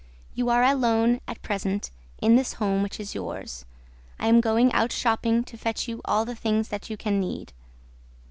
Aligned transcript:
You 0.33 0.49
are 0.49 0.63
alone, 0.63 1.21
at 1.27 1.43
present, 1.43 1.91
in 2.23 2.35
this 2.35 2.53
home 2.53 2.81
which 2.81 2.99
is 2.99 3.13
yours. 3.13 3.65
I 4.19 4.25
am 4.29 4.41
going 4.41 4.73
out 4.73 4.91
shopping 4.91 5.43
to 5.43 5.57
fetch 5.57 5.87
you 5.87 6.01
all 6.05 6.25
the 6.25 6.33
things 6.33 6.69
that 6.69 6.89
you 6.89 6.97
can 6.97 7.19
need.' 7.19 7.53